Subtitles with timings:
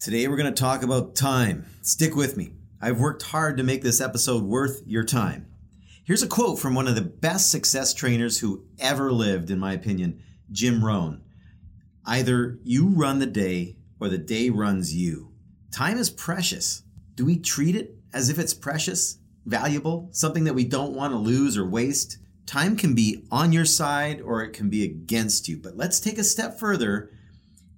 [0.00, 1.66] Today we're going to talk about time.
[1.82, 2.52] Stick with me.
[2.80, 5.46] I've worked hard to make this episode worth your time.
[6.04, 9.74] Here's a quote from one of the best success trainers who ever lived, in my
[9.74, 11.20] opinion, Jim Rohn.
[12.06, 15.34] Either you run the day or the day runs you.
[15.70, 16.82] Time is precious.
[17.14, 21.18] Do we treat it as if it's precious, valuable, something that we don't want to
[21.18, 22.16] lose or waste?
[22.46, 25.58] Time can be on your side or it can be against you.
[25.58, 27.10] But let's take a step further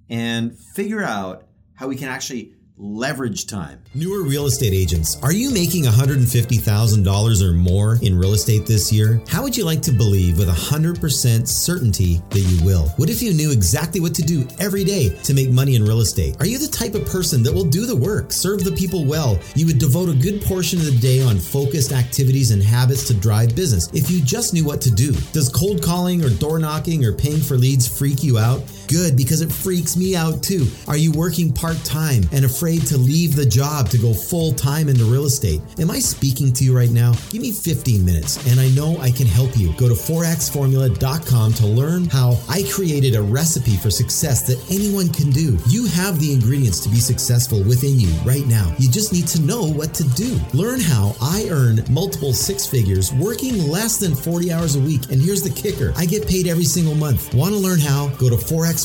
[0.08, 1.48] and figure out
[1.82, 3.82] how we can actually leverage time.
[3.92, 9.20] Newer real estate agents, are you making $150,000 or more in real estate this year?
[9.28, 12.86] How would you like to believe with 100% certainty that you will?
[12.96, 16.00] What if you knew exactly what to do every day to make money in real
[16.00, 16.36] estate?
[16.40, 19.40] Are you the type of person that will do the work, serve the people well?
[19.56, 23.14] You would devote a good portion of the day on focused activities and habits to
[23.14, 25.12] drive business if you just knew what to do.
[25.32, 28.62] Does cold calling or door knocking or paying for leads freak you out?
[28.92, 30.66] Good, because it freaks me out too.
[30.86, 32.82] Are you working part time and afraid?
[32.86, 35.60] to leave the job to go full time into real estate.
[35.78, 37.12] Am I speaking to you right now?
[37.30, 39.72] Give me 15 minutes and I know I can help you.
[39.74, 45.30] Go to 4xformula.com to learn how I created a recipe for success that anyone can
[45.30, 45.58] do.
[45.68, 48.74] You have the ingredients to be successful within you right now.
[48.78, 50.38] You just need to know what to do.
[50.52, 55.10] Learn how I earn multiple six figures working less than 40 hours a week.
[55.10, 57.34] And here's the kicker I get paid every single month.
[57.34, 58.08] Want to learn how?
[58.18, 58.36] Go to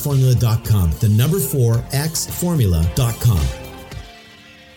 [0.01, 0.91] 4xformula.com.
[0.99, 3.67] The number 4xformula.com.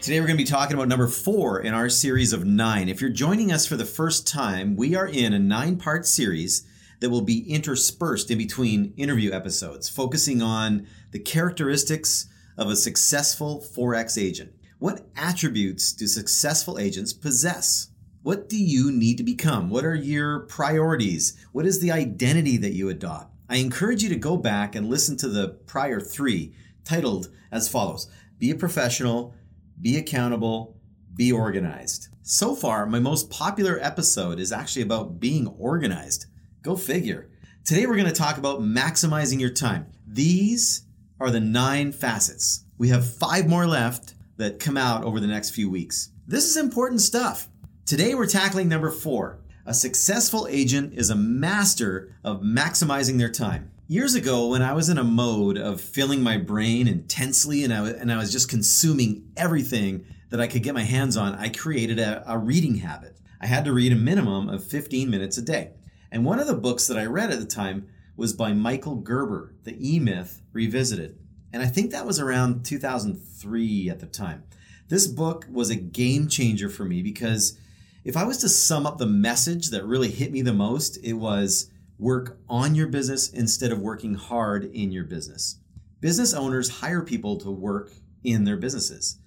[0.00, 2.88] Today, we're going to be talking about number four in our series of nine.
[2.88, 6.66] If you're joining us for the first time, we are in a nine part series
[7.00, 13.60] that will be interspersed in between interview episodes, focusing on the characteristics of a successful
[13.60, 14.52] 4X agent.
[14.78, 17.88] What attributes do successful agents possess?
[18.22, 19.68] What do you need to become?
[19.68, 21.36] What are your priorities?
[21.52, 23.29] What is the identity that you adopt?
[23.50, 28.08] I encourage you to go back and listen to the prior three, titled as follows
[28.38, 29.34] Be a professional
[29.80, 30.76] be accountable,
[31.14, 32.08] be organized.
[32.22, 36.26] So far, my most popular episode is actually about being organized.
[36.62, 37.30] Go figure.
[37.64, 39.86] Today, we're going to talk about maximizing your time.
[40.06, 40.82] These
[41.18, 42.64] are the nine facets.
[42.78, 46.10] We have five more left that come out over the next few weeks.
[46.26, 47.48] This is important stuff.
[47.86, 49.40] Today, we're tackling number four.
[49.66, 53.70] A successful agent is a master of maximizing their time.
[53.88, 57.82] Years ago, when I was in a mode of filling my brain intensely and I,
[57.82, 61.50] was, and I was just consuming everything that I could get my hands on, I
[61.50, 63.18] created a, a reading habit.
[63.38, 65.72] I had to read a minimum of 15 minutes a day.
[66.10, 69.54] And one of the books that I read at the time was by Michael Gerber,
[69.64, 71.18] The E Myth Revisited.
[71.52, 74.44] And I think that was around 2003 at the time.
[74.88, 77.58] This book was a game changer for me because
[78.04, 81.14] if I was to sum up the message that really hit me the most, it
[81.14, 85.58] was Work on your business instead of working hard in your business.
[86.00, 87.92] Business owners hire people to work
[88.24, 89.18] in their businesses,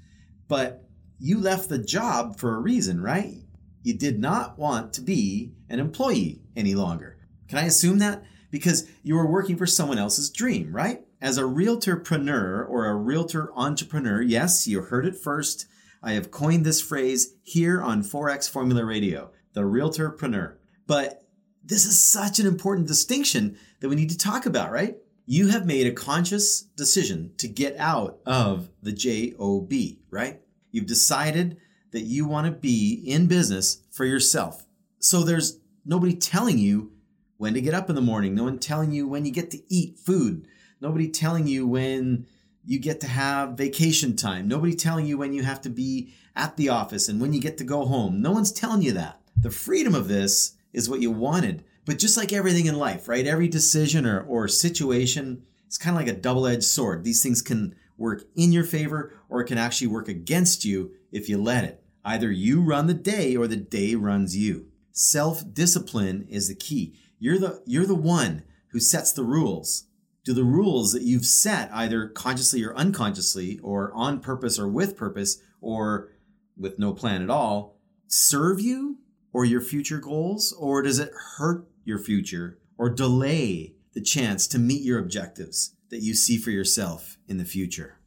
[0.47, 0.84] but
[1.19, 3.44] you left the job for a reason, right?
[3.84, 7.19] You did not want to be an employee any longer.
[7.47, 8.23] Can I assume that?
[8.50, 11.01] Because you were working for someone else's dream, right?
[11.22, 15.67] As a realtorpreneur or a realtor entrepreneur, yes, you heard it first.
[16.03, 20.58] I have coined this phrase here on 4X Formula Radio, the realtorpreneur.
[20.86, 21.25] But
[21.64, 24.97] this is such an important distinction that we need to talk about, right?
[25.25, 29.72] You have made a conscious decision to get out of the JOB,
[30.09, 30.41] right?
[30.72, 31.58] You've decided
[31.91, 34.66] that you want to be in business for yourself.
[35.00, 36.91] So there's nobody telling you
[37.38, 39.74] when to get up in the morning, no one telling you when you get to
[39.74, 40.47] eat food,
[40.81, 42.25] nobody telling you when
[42.66, 46.56] you get to have vacation time, nobody telling you when you have to be at
[46.57, 48.22] the office and when you get to go home.
[48.22, 49.22] No one's telling you that.
[49.38, 51.63] The freedom of this is what you wanted.
[51.85, 53.28] But just like everything in life, right?
[53.28, 57.03] Every decision or, or situation it's kind of like a double edged sword.
[57.03, 61.28] These things can work in your favor or it can actually work against you if
[61.28, 61.84] you let it.
[62.06, 64.68] Either you run the day or the day runs you.
[64.91, 66.94] Self discipline is the key.
[67.18, 69.85] You're the, you're the one who sets the rules.
[70.25, 74.95] Do the rules that you've set, either consciously or unconsciously, or on purpose or with
[74.95, 76.11] purpose, or
[76.58, 77.78] with no plan at all,
[78.08, 78.99] serve you
[79.34, 80.53] or your future goals?
[80.58, 86.02] Or does it hurt your future or delay the chance to meet your objectives that
[86.02, 87.99] you see for yourself in the future?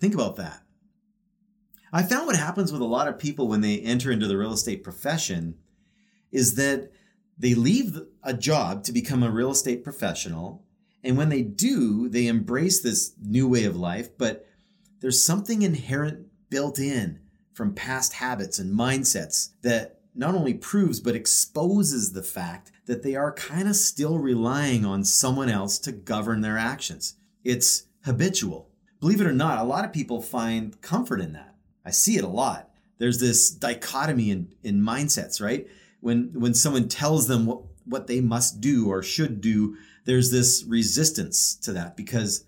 [0.00, 0.62] Think about that.
[1.92, 4.52] I found what happens with a lot of people when they enter into the real
[4.52, 5.56] estate profession
[6.30, 6.90] is that
[7.38, 10.64] they leave a job to become a real estate professional.
[11.02, 14.46] And when they do, they embrace this new way of life, but
[15.00, 17.20] there's something inherent built in
[17.52, 23.14] from past habits and mindsets that not only proves but exposes the fact that they
[23.14, 27.14] are kind of still relying on someone else to govern their actions.
[27.44, 28.70] It's habitual.
[29.00, 31.54] believe it or not, a lot of people find comfort in that.
[31.84, 32.70] I see it a lot.
[32.98, 35.68] There's this dichotomy in, in mindsets, right?
[36.00, 39.76] When when someone tells them what, what they must do or should do,
[40.08, 42.46] there's this resistance to that because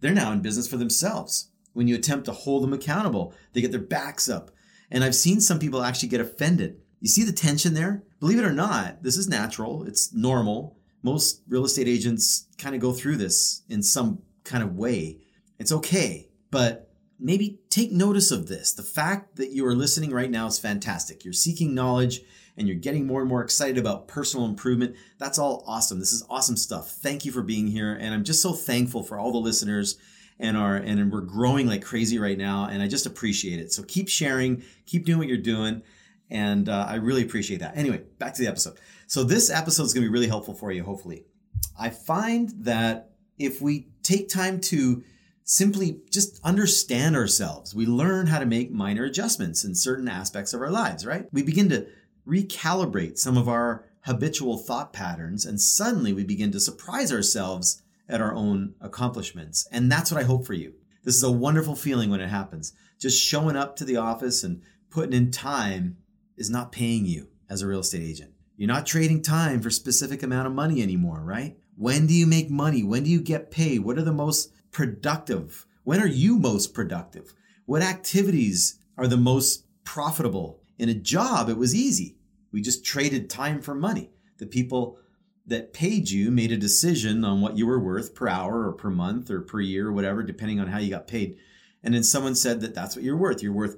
[0.00, 1.50] they're now in business for themselves.
[1.72, 4.52] When you attempt to hold them accountable, they get their backs up.
[4.92, 6.80] And I've seen some people actually get offended.
[7.00, 8.04] You see the tension there?
[8.20, 10.76] Believe it or not, this is natural, it's normal.
[11.02, 15.18] Most real estate agents kind of go through this in some kind of way.
[15.58, 18.72] It's okay, but maybe take notice of this.
[18.72, 21.24] The fact that you are listening right now is fantastic.
[21.24, 22.20] You're seeking knowledge
[22.56, 24.96] and you're getting more and more excited about personal improvement.
[25.18, 25.98] That's all awesome.
[25.98, 26.90] This is awesome stuff.
[26.90, 27.92] Thank you for being here.
[27.92, 29.98] And I'm just so thankful for all the listeners
[30.40, 33.82] and our and we're growing like crazy right now and i just appreciate it so
[33.82, 35.82] keep sharing keep doing what you're doing
[36.30, 38.76] and uh, i really appreciate that anyway back to the episode
[39.06, 41.24] so this episode is going to be really helpful for you hopefully
[41.78, 45.02] i find that if we take time to
[45.44, 50.60] simply just understand ourselves we learn how to make minor adjustments in certain aspects of
[50.60, 51.86] our lives right we begin to
[52.26, 58.20] recalibrate some of our habitual thought patterns and suddenly we begin to surprise ourselves at
[58.20, 59.66] our own accomplishments.
[59.70, 60.74] And that's what I hope for you.
[61.04, 62.72] This is a wonderful feeling when it happens.
[62.98, 65.96] Just showing up to the office and putting in time
[66.36, 68.32] is not paying you as a real estate agent.
[68.56, 71.56] You're not trading time for specific amount of money anymore, right?
[71.76, 72.82] When do you make money?
[72.82, 73.80] When do you get paid?
[73.80, 75.66] What are the most productive?
[75.84, 77.32] When are you most productive?
[77.64, 80.59] What activities are the most profitable?
[80.80, 82.16] In a job, it was easy.
[82.52, 84.12] We just traded time for money.
[84.38, 84.96] The people
[85.46, 88.88] that paid you made a decision on what you were worth per hour or per
[88.88, 91.36] month or per year or whatever, depending on how you got paid.
[91.82, 93.42] And then someone said that that's what you're worth.
[93.42, 93.76] You're worth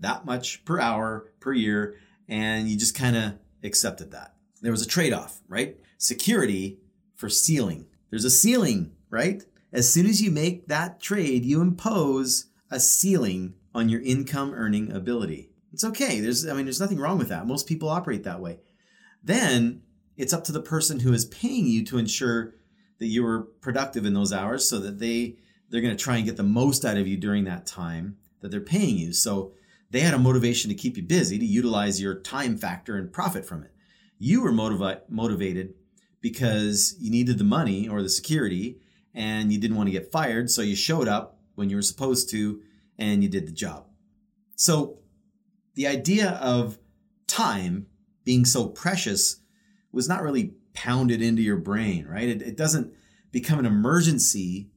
[0.00, 1.96] that much per hour, per year.
[2.28, 4.34] And you just kind of accepted that.
[4.60, 5.78] There was a trade off, right?
[5.96, 6.80] Security
[7.14, 7.86] for ceiling.
[8.10, 9.42] There's a ceiling, right?
[9.72, 14.92] As soon as you make that trade, you impose a ceiling on your income earning
[14.92, 15.48] ability.
[15.76, 16.20] It's okay.
[16.20, 17.46] There's, I mean, there's nothing wrong with that.
[17.46, 18.60] Most people operate that way.
[19.22, 19.82] Then
[20.16, 22.54] it's up to the person who is paying you to ensure
[22.98, 25.36] that you are productive in those hours so that they
[25.68, 28.50] they're going to try and get the most out of you during that time that
[28.50, 29.52] they're paying you so
[29.90, 33.44] they had a motivation to keep you busy to utilize your time factor and profit
[33.44, 33.72] from it
[34.18, 35.74] you were motivi- motivated
[36.22, 38.80] because you needed the money or the security
[39.12, 42.30] and you didn't want to get fired so you showed up when you were supposed
[42.30, 42.62] to
[42.96, 43.84] and you did the job
[44.54, 45.00] so
[45.76, 46.78] the idea of
[47.26, 47.86] time
[48.24, 49.40] being so precious
[49.92, 52.28] was not really pounded into your brain, right?
[52.28, 52.92] It, it doesn't
[53.30, 54.68] become an emergency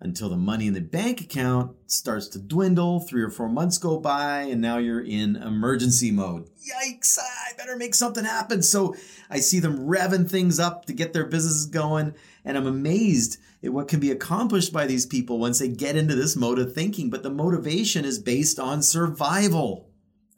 [0.00, 3.00] until the money in the bank account starts to dwindle.
[3.00, 6.50] Three or four months go by, and now you're in emergency mode.
[6.58, 8.62] Yikes, I better make something happen.
[8.62, 8.94] So
[9.30, 12.14] I see them revving things up to get their businesses going,
[12.44, 16.14] and I'm amazed at what can be accomplished by these people once they get into
[16.14, 17.08] this mode of thinking.
[17.08, 19.88] But the motivation is based on survival.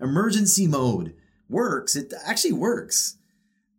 [0.01, 1.15] Emergency mode
[1.49, 3.17] works, it actually works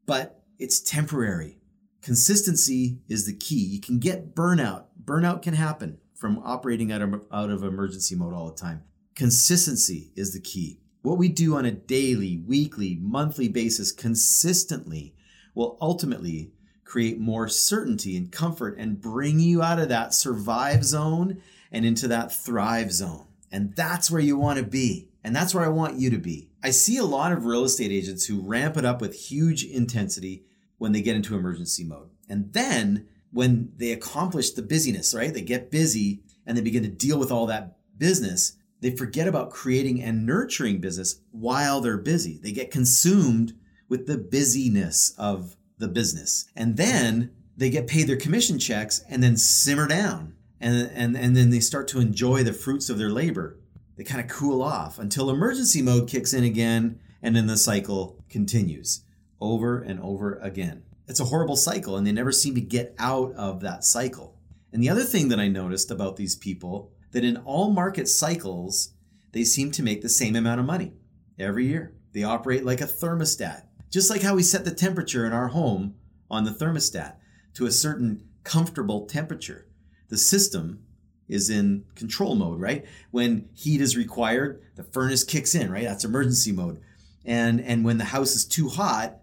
[0.07, 1.59] but it's temporary.
[2.01, 3.63] Consistency is the key.
[3.63, 4.85] You can get burnout.
[5.03, 8.81] Burnout can happen from operating out of, out of emergency mode all the time.
[9.13, 10.79] Consistency is the key.
[11.03, 15.13] What we do on a daily, weekly, monthly basis consistently
[15.53, 16.51] will ultimately
[16.83, 21.41] create more certainty and comfort and bring you out of that survive zone
[21.71, 23.27] and into that thrive zone.
[23.51, 25.06] And that's where you want to be.
[25.23, 26.49] And that's where I want you to be.
[26.63, 30.45] I see a lot of real estate agents who ramp it up with huge intensity
[30.77, 32.09] when they get into emergency mode.
[32.29, 35.33] And then when they accomplish the busyness, right?
[35.33, 38.53] They get busy and they begin to deal with all that business.
[38.81, 42.39] They forget about creating and nurturing business while they're busy.
[42.41, 43.53] They get consumed
[43.89, 46.49] with the busyness of the business.
[46.55, 50.35] And then they get paid their commission checks and then simmer down.
[50.59, 53.59] And, and, and then they start to enjoy the fruits of their labor
[53.97, 58.23] they kind of cool off until emergency mode kicks in again, and then the cycle
[58.29, 59.03] continues
[59.41, 60.83] over and over again.
[61.07, 64.37] It's a horrible cycle, and they never seem to get out of that cycle.
[64.71, 68.93] And the other thing that I noticed about these people that in all market cycles,
[69.31, 70.93] they seem to make the same amount of money
[71.39, 71.95] every year.
[72.13, 75.95] They operate like a thermostat, just like how we set the temperature in our home
[76.29, 77.15] on the thermostat
[77.55, 79.67] to a certain comfortable temperature.
[80.09, 80.83] The system
[81.27, 82.85] is in control mode, right?
[83.11, 85.83] When heat is required, the furnace kicks in, right?
[85.83, 86.81] That's emergency mode.
[87.25, 89.19] And and when the house is too hot,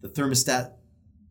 [0.00, 0.72] the thermostat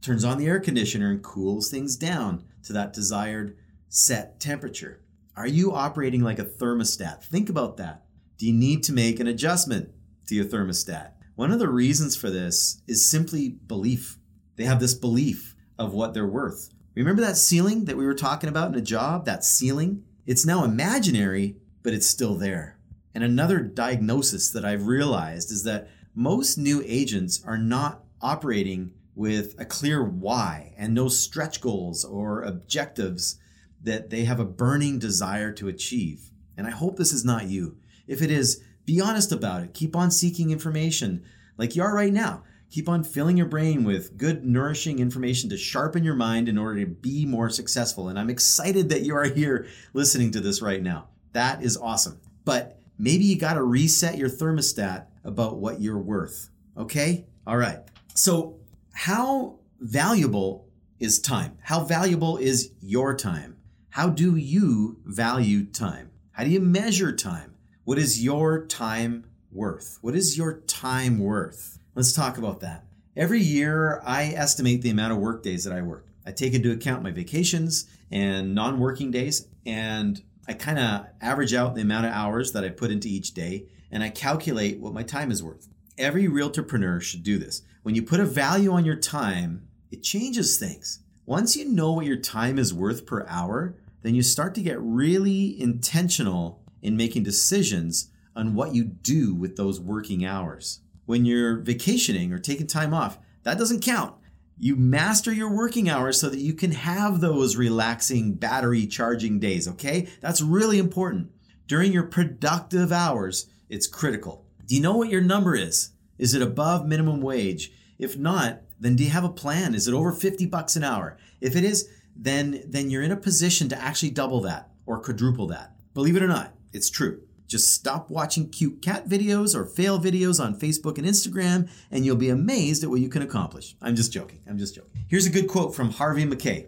[0.02, 3.56] turns on the air conditioner and cools things down to that desired
[3.90, 5.02] set temperature.
[5.36, 7.24] Are you operating like a thermostat?
[7.24, 8.04] Think about that.
[8.38, 9.90] Do you need to make an adjustment
[10.28, 11.12] to your thermostat?
[11.36, 14.18] One of the reasons for this is simply belief.
[14.56, 16.74] They have this belief of what they're worth.
[16.98, 19.26] Remember that ceiling that we were talking about in a job?
[19.26, 20.04] That ceiling?
[20.26, 22.80] It's now imaginary, but it's still there.
[23.14, 29.54] And another diagnosis that I've realized is that most new agents are not operating with
[29.60, 33.40] a clear why and no stretch goals or objectives
[33.84, 36.32] that they have a burning desire to achieve.
[36.58, 37.78] And I hope this is not you.
[38.08, 39.76] If it is, be honest about it.
[39.76, 41.24] Keep on seeking information
[41.58, 42.44] like you are right now.
[42.70, 46.82] Keep on filling your brain with good, nourishing information to sharpen your mind in order
[46.82, 48.10] to be more successful.
[48.10, 51.08] And I'm excited that you are here listening to this right now.
[51.32, 52.20] That is awesome.
[52.44, 56.50] But maybe you got to reset your thermostat about what you're worth.
[56.78, 57.26] Okay?
[57.46, 57.80] All right.
[58.14, 58.60] So,
[58.94, 60.68] how valuable
[61.00, 61.58] is time?
[61.62, 63.58] How valuable is your time?
[63.90, 66.12] How do you value time?
[66.32, 67.56] How do you measure time?
[67.84, 69.98] What is your time worth?
[70.02, 71.77] What is your time worth?
[71.98, 72.86] Let's talk about that.
[73.16, 76.06] Every year, I estimate the amount of work days that I work.
[76.28, 81.56] I take into account my vacations and non working days, and I kind of average
[81.56, 84.94] out the amount of hours that I put into each day, and I calculate what
[84.94, 85.70] my time is worth.
[85.98, 87.64] Every realtorpreneur should do this.
[87.82, 91.00] When you put a value on your time, it changes things.
[91.26, 94.80] Once you know what your time is worth per hour, then you start to get
[94.80, 101.58] really intentional in making decisions on what you do with those working hours when you're
[101.58, 104.14] vacationing or taking time off, that doesn't count.
[104.60, 109.68] You master your working hours so that you can have those relaxing battery charging days,
[109.68, 110.08] okay?
[110.22, 111.32] That's really important.
[111.66, 114.46] During your productive hours, it's critical.
[114.66, 115.92] Do you know what your number is?
[116.18, 117.72] Is it above minimum wage?
[117.98, 119.74] If not, then do you have a plan?
[119.74, 121.18] Is it over 50 bucks an hour?
[121.40, 125.48] If it is, then then you're in a position to actually double that or quadruple
[125.48, 125.76] that.
[125.94, 127.22] Believe it or not, it's true.
[127.48, 132.18] Just stop watching cute cat videos or fail videos on Facebook and Instagram, and you'll
[132.18, 133.76] be amazed at what you can accomplish.
[133.82, 134.42] I'm just joking.
[134.48, 134.92] I'm just joking.
[135.08, 136.68] Here's a good quote from Harvey Mackay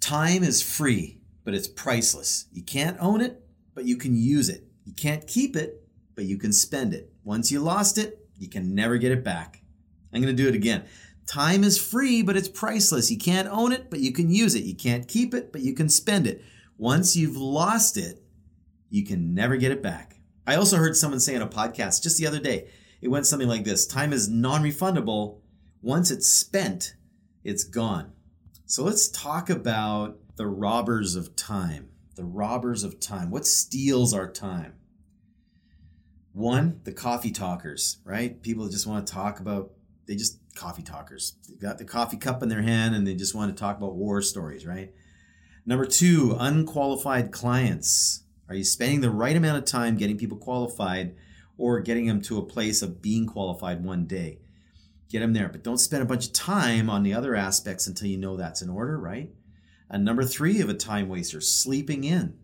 [0.00, 2.46] Time is free, but it's priceless.
[2.52, 3.40] You can't own it,
[3.74, 4.64] but you can use it.
[4.84, 5.82] You can't keep it,
[6.14, 7.12] but you can spend it.
[7.24, 9.62] Once you lost it, you can never get it back.
[10.12, 10.84] I'm going to do it again.
[11.26, 13.10] Time is free, but it's priceless.
[13.10, 14.64] You can't own it, but you can use it.
[14.64, 16.42] You can't keep it, but you can spend it.
[16.78, 18.22] Once you've lost it,
[18.90, 20.15] you can never get it back.
[20.46, 22.68] I also heard someone say on a podcast just the other day,
[23.00, 25.38] it went something like this time is non refundable.
[25.82, 26.94] Once it's spent,
[27.44, 28.12] it's gone.
[28.64, 31.90] So let's talk about the robbers of time.
[32.16, 33.30] The robbers of time.
[33.30, 34.74] What steals our time?
[36.32, 38.42] One, the coffee talkers, right?
[38.42, 39.72] People just want to talk about,
[40.06, 41.36] they just coffee talkers.
[41.48, 43.94] They got the coffee cup in their hand and they just want to talk about
[43.94, 44.92] war stories, right?
[45.64, 48.22] Number two, unqualified clients.
[48.48, 51.16] Are you spending the right amount of time getting people qualified
[51.58, 54.38] or getting them to a place of being qualified one day?
[55.08, 58.08] Get them there, but don't spend a bunch of time on the other aspects until
[58.08, 59.30] you know that's in order, right?
[59.88, 62.36] And number three of a time waster, sleeping in.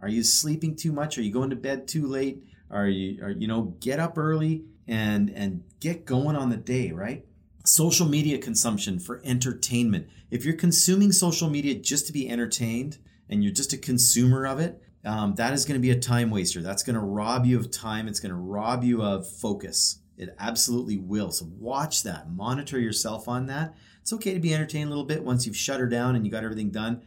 [0.00, 1.18] Are you sleeping too much?
[1.18, 2.42] Are you going to bed too late?
[2.70, 6.92] Are you, are, you know, get up early and and get going on the day,
[6.92, 7.24] right?
[7.64, 10.08] Social media consumption for entertainment.
[10.30, 12.98] If you're consuming social media just to be entertained
[13.28, 16.30] and you're just a consumer of it, um, that is going to be a time
[16.30, 16.60] waster.
[16.60, 18.08] That's going to rob you of time.
[18.08, 20.00] It's going to rob you of focus.
[20.18, 21.30] It absolutely will.
[21.30, 22.30] So watch that.
[22.30, 23.74] Monitor yourself on that.
[24.00, 26.32] It's okay to be entertained a little bit once you've shut her down and you
[26.32, 27.02] got everything done,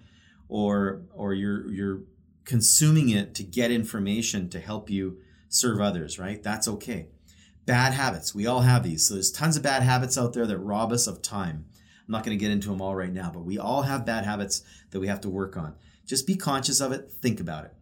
[0.47, 2.01] or or you're you're
[2.45, 5.17] consuming it to get information to help you
[5.49, 6.17] serve others.
[6.17, 6.41] Right?
[6.41, 7.07] That's okay.
[7.65, 8.33] Bad habits.
[8.33, 9.07] We all have these.
[9.07, 11.65] So there's tons of bad habits out there that rob us of time.
[12.07, 14.25] I'm not going to get into them all right now, but we all have bad
[14.25, 15.75] habits that we have to work on.
[16.05, 17.11] Just be conscious of it.
[17.11, 17.73] Think about it.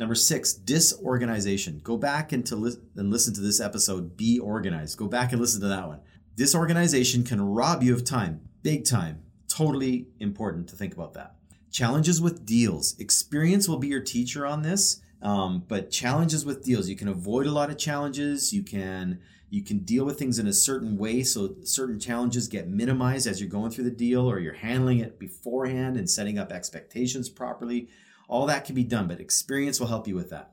[0.00, 1.82] Number six, disorganization.
[1.84, 4.96] Go back and, to li- and listen to this episode, Be Organized.
[4.96, 6.00] Go back and listen to that one.
[6.36, 9.22] Disorganization can rob you of time, big time.
[9.46, 11.34] Totally important to think about that.
[11.70, 12.98] Challenges with deals.
[12.98, 16.88] Experience will be your teacher on this, um, but challenges with deals.
[16.88, 18.54] You can avoid a lot of challenges.
[18.54, 22.68] You can you can deal with things in a certain way so certain challenges get
[22.68, 26.52] minimized as you're going through the deal or you're handling it beforehand and setting up
[26.52, 27.88] expectations properly
[28.30, 30.52] all that can be done, but experience will help you with that.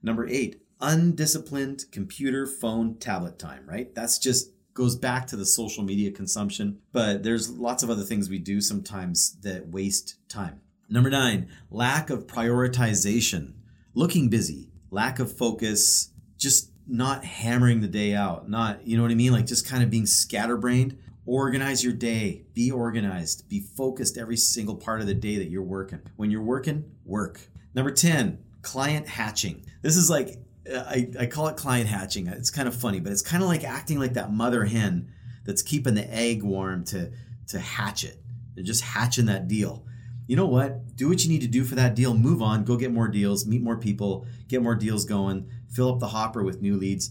[0.00, 3.92] Number eight, undisciplined computer, phone, tablet time, right?
[3.94, 8.30] That's just goes back to the social media consumption, but there's lots of other things
[8.30, 10.60] we do sometimes that waste time.
[10.88, 13.54] Number nine, lack of prioritization,
[13.92, 19.10] looking busy, lack of focus, just not hammering the day out, not, you know what
[19.10, 19.32] I mean?
[19.32, 20.98] Like just kind of being scatterbrained.
[21.24, 22.44] Organize your day.
[22.54, 23.48] Be organized.
[23.48, 26.00] Be focused every single part of the day that you're working.
[26.16, 27.40] When you're working, work.
[27.74, 29.64] Number 10, client hatching.
[29.82, 30.38] This is like,
[30.72, 32.28] uh, I, I call it client hatching.
[32.28, 35.12] It's kind of funny, but it's kind of like acting like that mother hen
[35.44, 37.10] that's keeping the egg warm to,
[37.48, 38.22] to hatch it.
[38.54, 39.85] They're just hatching that deal.
[40.26, 40.96] You know what?
[40.96, 42.14] Do what you need to do for that deal.
[42.14, 42.64] Move on.
[42.64, 43.46] Go get more deals.
[43.46, 44.26] Meet more people.
[44.48, 45.48] Get more deals going.
[45.70, 47.10] Fill up the hopper with new leads.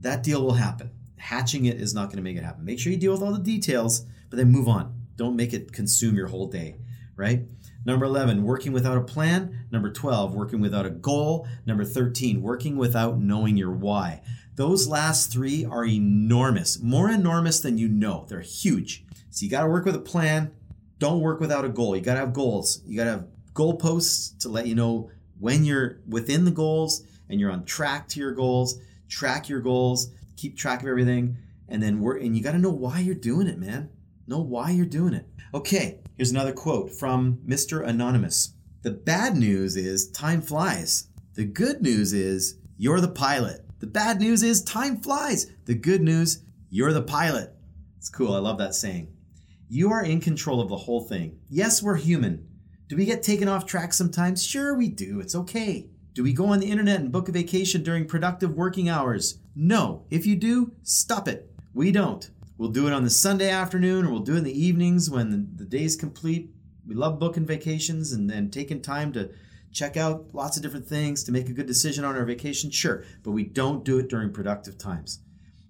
[0.00, 0.90] That deal will happen.
[1.16, 2.64] Hatching it is not going to make it happen.
[2.64, 5.02] Make sure you deal with all the details, but then move on.
[5.16, 6.76] Don't make it consume your whole day,
[7.16, 7.42] right?
[7.84, 9.66] Number 11, working without a plan.
[9.70, 11.46] Number 12, working without a goal.
[11.66, 14.22] Number 13, working without knowing your why.
[14.54, 18.26] Those last three are enormous, more enormous than you know.
[18.28, 19.04] They're huge.
[19.30, 20.52] So you got to work with a plan.
[21.02, 21.96] Don't work without a goal.
[21.96, 22.80] You got to have goals.
[22.86, 27.40] You got to have goalposts to let you know when you're within the goals and
[27.40, 28.78] you're on track to your goals.
[29.08, 32.22] Track your goals, keep track of everything, and then work.
[32.22, 33.90] And you got to know why you're doing it, man.
[34.28, 35.26] Know why you're doing it.
[35.52, 37.84] Okay, here's another quote from Mr.
[37.84, 38.54] Anonymous.
[38.82, 41.08] The bad news is time flies.
[41.34, 43.66] The good news is you're the pilot.
[43.80, 45.50] The bad news is time flies.
[45.64, 47.52] The good news, you're the pilot.
[47.98, 48.34] It's cool.
[48.34, 49.08] I love that saying.
[49.68, 51.38] You are in control of the whole thing.
[51.48, 52.46] Yes, we're human.
[52.88, 54.44] Do we get taken off track sometimes?
[54.44, 55.20] Sure, we do.
[55.20, 55.88] It's okay.
[56.14, 59.38] Do we go on the internet and book a vacation during productive working hours?
[59.56, 60.04] No.
[60.10, 61.50] If you do, stop it.
[61.72, 62.30] We don't.
[62.58, 65.30] We'll do it on the Sunday afternoon or we'll do it in the evenings when
[65.30, 66.50] the, the day's complete.
[66.86, 69.30] We love booking vacations and, then taking time to
[69.72, 72.70] check out lots of different things to make a good decision on our vacation.
[72.70, 75.20] Sure, but we don't do it during productive times.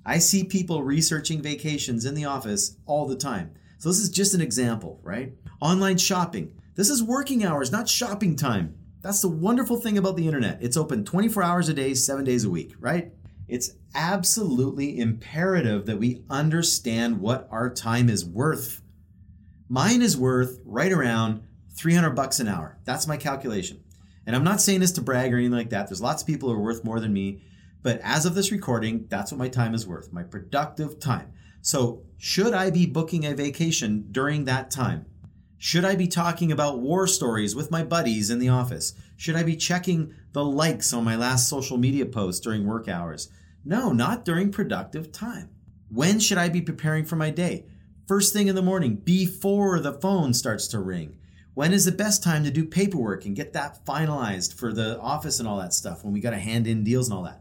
[0.04, 3.52] I see people researching vacations in the office all the time.
[3.82, 5.32] So this is just an example, right?
[5.60, 6.52] Online shopping.
[6.76, 8.76] This is working hours, not shopping time.
[9.00, 10.62] That's the wonderful thing about the internet.
[10.62, 13.10] It's open 24 hours a day, seven days a week, right?
[13.48, 18.82] It's absolutely imperative that we understand what our time is worth.
[19.68, 21.42] Mine is worth right around
[21.76, 22.78] 300 bucks an hour.
[22.84, 23.82] That's my calculation.
[24.28, 25.88] And I'm not saying this to brag or anything like that.
[25.88, 27.42] There's lots of people who are worth more than me.
[27.82, 31.32] But as of this recording, that's what my time is worth, my productive time.
[31.64, 35.06] So, should I be booking a vacation during that time?
[35.58, 38.94] Should I be talking about war stories with my buddies in the office?
[39.16, 43.28] Should I be checking the likes on my last social media post during work hours?
[43.64, 45.50] No, not during productive time.
[45.88, 47.66] When should I be preparing for my day?
[48.08, 51.16] First thing in the morning, before the phone starts to ring.
[51.54, 55.38] When is the best time to do paperwork and get that finalized for the office
[55.38, 57.40] and all that stuff when we got to hand in deals and all that?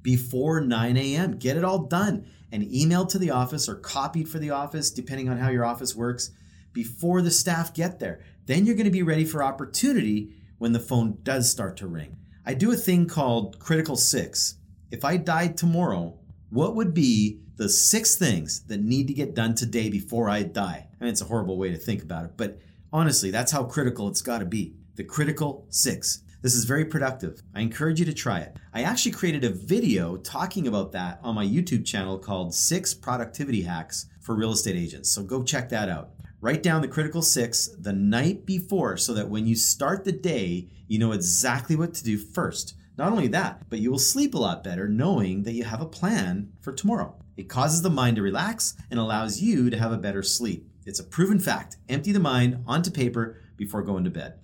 [0.00, 1.36] Before 9 a.m.
[1.36, 5.28] Get it all done and emailed to the office or copied for the office, depending
[5.28, 6.30] on how your office works
[6.72, 8.20] before the staff get there.
[8.46, 12.16] Then you're going to be ready for opportunity when the phone does start to ring.
[12.46, 14.56] I do a thing called Critical Six.
[14.90, 16.18] If I died tomorrow,
[16.50, 20.88] what would be the six things that need to get done today before I die?
[20.98, 22.58] I mean, it's a horrible way to think about it, but
[22.92, 24.74] honestly, that's how critical it's got to be.
[24.96, 26.22] The Critical Six.
[26.40, 27.42] This is very productive.
[27.52, 28.56] I encourage you to try it.
[28.72, 33.62] I actually created a video talking about that on my YouTube channel called Six Productivity
[33.62, 35.10] Hacks for Real Estate Agents.
[35.10, 36.10] So go check that out.
[36.40, 40.68] Write down the critical six the night before so that when you start the day,
[40.86, 42.74] you know exactly what to do first.
[42.96, 45.86] Not only that, but you will sleep a lot better knowing that you have a
[45.86, 47.16] plan for tomorrow.
[47.36, 50.70] It causes the mind to relax and allows you to have a better sleep.
[50.86, 51.78] It's a proven fact.
[51.88, 54.34] Empty the mind onto paper before going to bed.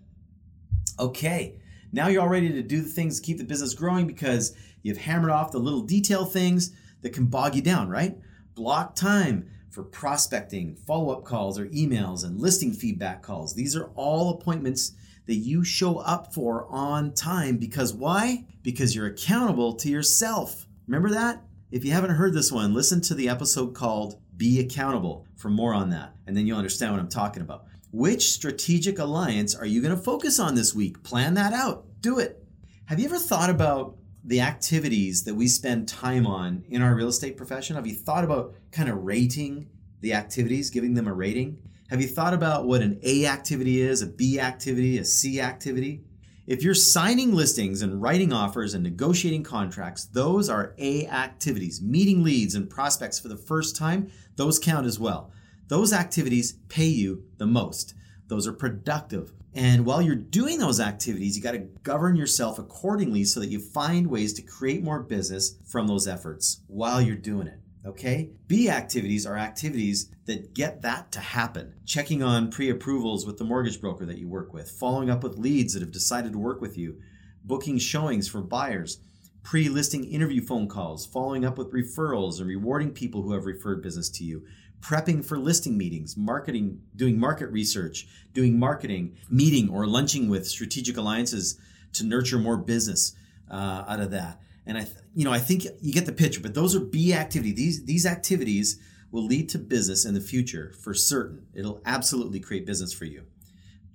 [0.98, 1.61] Okay,
[1.94, 4.98] now you're all ready to do the things to keep the business growing because you've
[4.98, 8.18] hammered off the little detail things that can bog you down, right?
[8.54, 13.54] Block time for prospecting, follow up calls or emails, and listing feedback calls.
[13.54, 14.92] These are all appointments
[15.26, 18.44] that you show up for on time because why?
[18.62, 20.66] Because you're accountable to yourself.
[20.87, 21.42] Remember that?
[21.70, 25.74] If you haven't heard this one, listen to the episode called Be Accountable for more
[25.74, 27.66] on that, and then you'll understand what I'm talking about.
[27.94, 31.04] Which strategic alliance are you going to focus on this week?
[31.04, 31.87] Plan that out.
[32.00, 32.44] Do it.
[32.87, 37.07] Have you ever thought about the activities that we spend time on in our real
[37.07, 37.76] estate profession?
[37.76, 39.68] Have you thought about kind of rating
[40.00, 41.57] the activities, giving them a rating?
[41.88, 46.02] Have you thought about what an A activity is, a B activity, a C activity?
[46.48, 51.80] If you're signing listings and writing offers and negotiating contracts, those are A activities.
[51.80, 55.30] Meeting leads and prospects for the first time, those count as well.
[55.68, 57.94] Those activities pay you the most.
[58.29, 59.33] Those are productive.
[59.55, 63.61] And while you're doing those activities, you got to govern yourself accordingly so that you
[63.61, 67.61] find ways to create more business from those efforts while you're doing it.
[67.87, 68.31] Okay?
[68.48, 71.74] B activities are activities that get that to happen.
[71.85, 75.38] Checking on pre approvals with the mortgage broker that you work with, following up with
[75.38, 76.98] leads that have decided to work with you,
[77.44, 78.98] booking showings for buyers,
[79.42, 83.83] pre listing interview phone calls, following up with referrals, and rewarding people who have referred
[83.83, 84.44] business to you,
[84.80, 90.96] prepping for listing meetings, marketing, doing market research, doing marketing, meeting or lunching with strategic
[90.96, 91.58] alliances
[91.92, 93.14] to nurture more business
[93.50, 94.40] uh, out of that.
[94.66, 96.40] And I, th- you know, I think you get the picture.
[96.40, 97.52] But those are B activity.
[97.52, 98.78] These these activities
[99.10, 101.46] will lead to business in the future for certain.
[101.54, 103.24] It'll absolutely create business for you.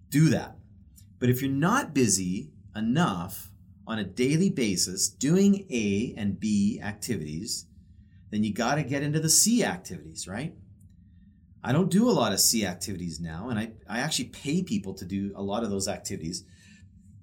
[0.09, 0.57] do that.
[1.19, 3.51] But if you're not busy enough
[3.85, 7.65] on a daily basis doing A and B activities,
[8.31, 10.53] then you got to get into the C activities, right?
[11.63, 14.93] I don't do a lot of C activities now, and I, I actually pay people
[14.93, 16.43] to do a lot of those activities.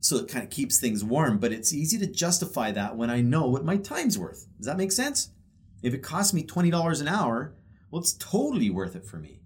[0.00, 3.22] So it kind of keeps things warm, but it's easy to justify that when I
[3.22, 4.46] know what my time's worth.
[4.58, 5.30] Does that make sense?
[5.82, 7.54] If it costs me $20 an hour,
[7.90, 9.40] well, it's totally worth it for me.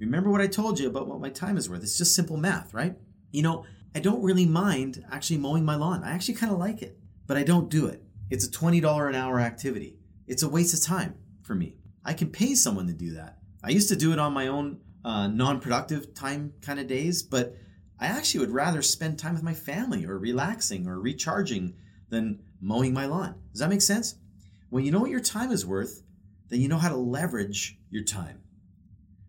[0.00, 1.82] Remember what I told you about what my time is worth.
[1.82, 2.96] It's just simple math, right?
[3.30, 3.64] You know,
[3.94, 6.02] I don't really mind actually mowing my lawn.
[6.02, 8.02] I actually kind of like it, but I don't do it.
[8.30, 9.98] It's a $20 an hour activity.
[10.26, 11.76] It's a waste of time for me.
[12.04, 13.38] I can pay someone to do that.
[13.62, 17.22] I used to do it on my own uh, non productive time kind of days,
[17.22, 17.56] but
[17.98, 21.74] I actually would rather spend time with my family or relaxing or recharging
[22.08, 23.36] than mowing my lawn.
[23.52, 24.16] Does that make sense?
[24.70, 26.02] When you know what your time is worth,
[26.48, 28.40] then you know how to leverage your time.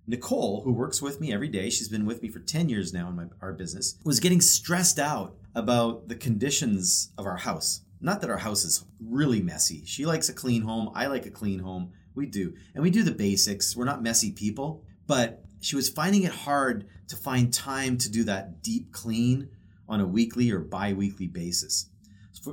[0.05, 3.07] Nicole, who works with me every day, she's been with me for 10 years now
[3.07, 7.81] in my, our business, was getting stressed out about the conditions of our house.
[8.01, 9.83] Not that our house is really messy.
[9.85, 10.91] She likes a clean home.
[10.93, 11.93] I like a clean home.
[12.15, 12.53] We do.
[12.73, 13.75] And we do the basics.
[13.75, 14.83] We're not messy people.
[15.07, 19.49] But she was finding it hard to find time to do that deep clean
[19.87, 21.89] on a weekly or bi weekly basis.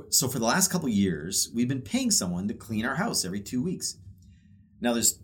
[0.09, 3.41] So for the last couple years, we've been paying someone to clean our house every
[3.41, 3.97] two weeks.
[4.79, 5.19] Now, there's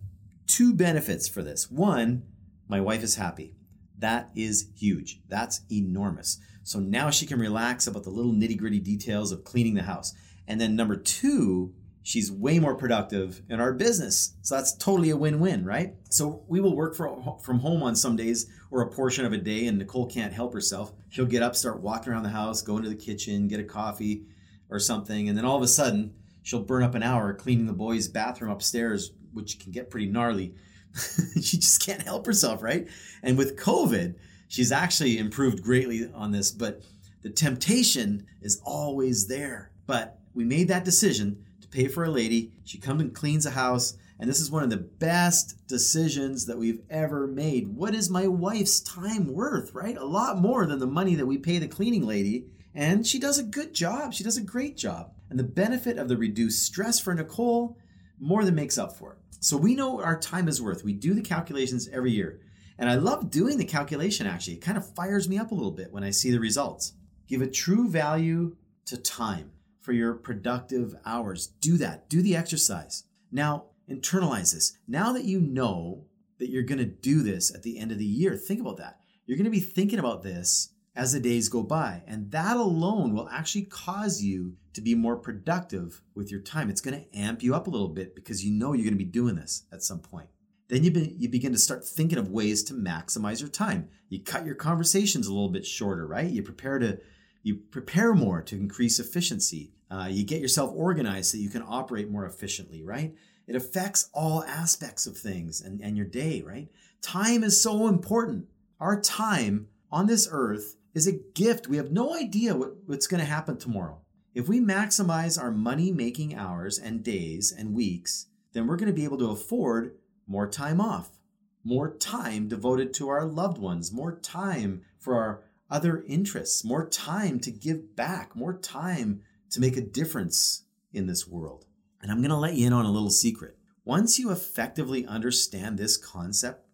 [0.45, 1.71] two benefits for this.
[1.71, 2.23] One,
[2.67, 3.55] my wife is happy.
[3.97, 5.21] That is huge.
[5.27, 6.39] That's enormous.
[6.63, 10.13] So now she can relax about the little nitty gritty details of cleaning the house.
[10.47, 11.73] And then number two,
[12.07, 14.33] she's way more productive in our business.
[14.41, 15.93] So that's totally a win win, right?
[16.09, 19.37] So we will work for, from home on some days or a portion of a
[19.37, 20.93] day, and Nicole can't help herself.
[21.09, 24.23] She'll get up, start walking around the house, go into the kitchen, get a coffee
[24.69, 25.27] or something.
[25.27, 28.51] And then all of a sudden, she'll burn up an hour cleaning the boys' bathroom
[28.51, 30.55] upstairs which can get pretty gnarly.
[31.35, 32.87] she just can't help herself, right?
[33.21, 34.15] And with COVID,
[34.47, 36.83] she's actually improved greatly on this, but
[37.21, 39.71] the temptation is always there.
[39.85, 42.51] But we made that decision to pay for a lady.
[42.63, 46.57] She comes and cleans a house, and this is one of the best decisions that
[46.57, 47.67] we've ever made.
[47.67, 49.97] What is my wife's time worth, right?
[49.97, 52.45] A lot more than the money that we pay the cleaning lady.
[52.73, 54.13] And she does a good job.
[54.13, 55.11] She does a great job.
[55.29, 57.77] And the benefit of the reduced stress for Nicole
[58.19, 59.17] more than makes up for it.
[59.39, 60.83] So we know our time is worth.
[60.83, 62.39] We do the calculations every year.
[62.79, 64.55] And I love doing the calculation actually.
[64.55, 66.93] It kind of fires me up a little bit when I see the results.
[67.27, 69.51] Give a true value to time
[69.87, 71.47] for your productive hours.
[71.47, 72.09] Do that.
[72.09, 73.05] Do the exercise.
[73.31, 74.77] Now, internalize this.
[74.85, 76.03] Now that you know
[76.39, 78.99] that you're going to do this at the end of the year, think about that.
[79.25, 82.03] You're going to be thinking about this as the days go by.
[82.05, 86.69] And that alone will actually cause you to be more productive with your time.
[86.69, 89.05] It's going to amp you up a little bit because you know you're going to
[89.05, 90.27] be doing this at some point.
[90.67, 93.87] Then you, be, you begin to start thinking of ways to maximize your time.
[94.09, 96.29] You cut your conversations a little bit shorter, right?
[96.29, 96.99] You prepare to
[97.43, 99.71] you prepare more to increase efficiency.
[99.89, 103.13] Uh, you get yourself organized so you can operate more efficiently, right?
[103.47, 106.67] It affects all aspects of things and, and your day, right?
[107.01, 108.47] Time is so important.
[108.79, 111.67] Our time on this earth is a gift.
[111.67, 114.01] We have no idea what, what's going to happen tomorrow.
[114.33, 118.93] If we maximize our money making hours and days and weeks, then we're going to
[118.93, 119.95] be able to afford
[120.27, 121.17] more time off,
[121.63, 127.39] more time devoted to our loved ones, more time for our other interests, more time
[127.41, 131.65] to give back, more time to make a difference in this world.
[132.01, 133.57] And I'm going to let you in on a little secret.
[133.83, 136.65] Once you effectively understand this concept,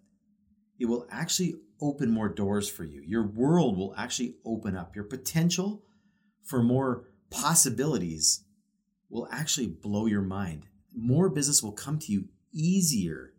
[0.79, 3.01] it will actually open more doors for you.
[3.06, 4.95] Your world will actually open up.
[4.95, 5.84] Your potential
[6.43, 8.43] for more possibilities
[9.10, 10.67] will actually blow your mind.
[10.95, 13.33] More business will come to you easier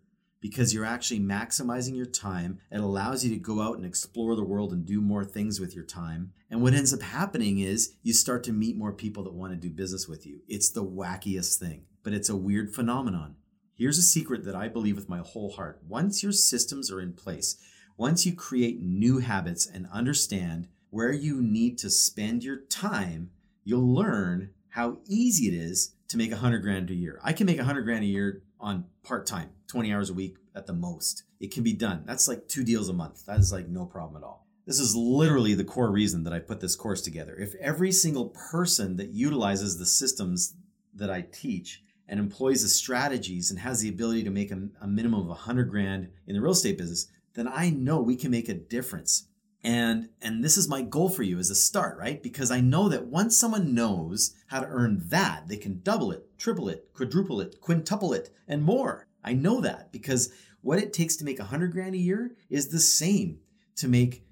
[0.45, 2.59] because you're actually maximizing your time.
[2.71, 5.75] It allows you to go out and explore the world and do more things with
[5.75, 6.35] your time.
[6.51, 9.57] And what ends up happening is you start to meet more people that want to
[9.57, 10.41] do business with you.
[10.47, 13.37] It's the wackiest thing, but it's a weird phenomenon.
[13.73, 15.81] Here's a secret that I believe with my whole heart.
[15.89, 17.57] Once your systems are in place,
[17.97, 23.31] once you create new habits and understand where you need to spend your time,
[23.65, 27.19] you'll learn how easy it is to make a hundred grand a year.
[27.25, 30.39] I can make a hundred grand a year on part time, 20 hours a week
[30.55, 31.25] at the most.
[31.39, 32.03] It can be done.
[32.07, 33.27] That's like two deals a month.
[33.27, 34.47] That is like no problem at all.
[34.67, 37.37] This is literally the core reason that I put this course together.
[37.37, 40.57] If every single person that utilizes the systems
[40.95, 44.87] that I teach and employs the strategies and has the ability to make a, a
[44.87, 48.49] minimum of 100 grand in the real estate business, then I know we can make
[48.49, 49.29] a difference.
[49.65, 52.23] And and this is my goal for you as a start, right?
[52.23, 56.39] Because I know that once someone knows how to earn that, they can double it,
[56.39, 59.09] triple it, quadruple it, quintuple it, and more.
[59.25, 62.79] I know that because what it takes to make 100 grand a year is the
[62.79, 63.39] same
[63.77, 64.27] to make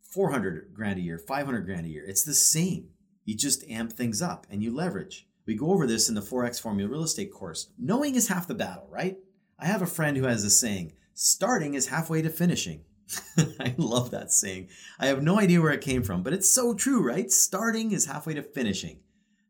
[0.00, 2.04] 400 grand a year, 500 grand a year.
[2.04, 2.88] It's the same.
[3.24, 5.28] You just amp things up and you leverage.
[5.46, 7.70] We go over this in the 4X Formula Real Estate course.
[7.78, 9.16] Knowing is half the battle, right?
[9.58, 12.82] I have a friend who has a saying starting is halfway to finishing.
[13.60, 14.68] I love that saying.
[14.98, 17.30] I have no idea where it came from, but it's so true, right?
[17.30, 19.00] Starting is halfway to finishing.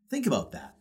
[0.09, 0.75] Think about that.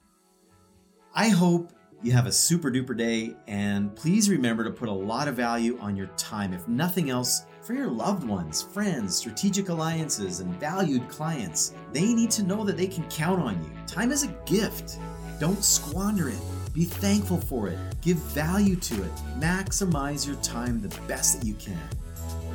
[1.15, 5.29] I hope you have a super duper day, and please remember to put a lot
[5.29, 10.41] of value on your time, if nothing else, for your loved ones, friends, strategic alliances,
[10.41, 11.75] and valued clients.
[11.93, 13.71] They need to know that they can count on you.
[13.87, 14.99] Time is a gift.
[15.39, 16.41] Don't squander it.
[16.73, 17.79] Be thankful for it.
[18.01, 19.13] Give value to it.
[19.39, 21.79] Maximize your time the best that you can.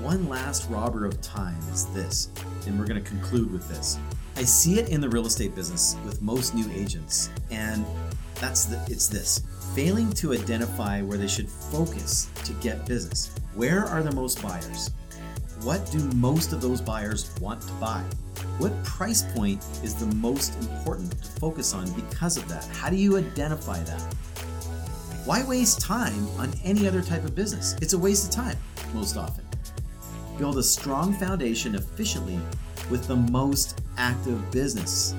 [0.02, 2.30] One last robber of time is this,
[2.68, 3.98] and we're going to conclude with this.
[4.36, 7.84] I see it in the real estate business with most new agents, and
[8.36, 9.42] that's the, it's this
[9.74, 13.32] failing to identify where they should focus to get business.
[13.56, 14.92] Where are the most buyers?
[15.64, 18.04] What do most of those buyers want to buy?
[18.60, 22.66] What price point is the most important to focus on because of that?
[22.68, 24.02] How do you identify that?
[25.26, 27.76] Why waste time on any other type of business?
[27.82, 28.58] It's a waste of time
[28.94, 29.47] most often.
[30.38, 32.40] Build a strong foundation efficiently
[32.90, 35.16] with the most active business.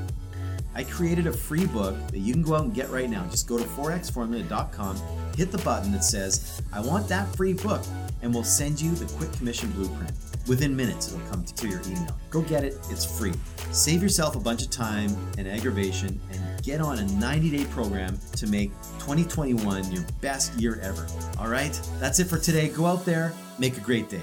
[0.74, 3.26] I created a free book that you can go out and get right now.
[3.30, 4.96] Just go to 4xformula.com,
[5.36, 7.82] hit the button that says, I want that free book,
[8.22, 10.12] and we'll send you the quick commission blueprint.
[10.46, 12.16] Within minutes, it'll come to your email.
[12.30, 13.34] Go get it, it's free.
[13.72, 18.16] Save yourself a bunch of time and aggravation and get on a 90 day program
[18.36, 21.06] to make 2021 your best year ever.
[21.40, 22.68] All right, that's it for today.
[22.68, 24.22] Go out there, make a great day.